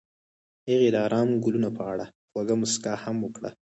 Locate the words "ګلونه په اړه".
1.43-2.05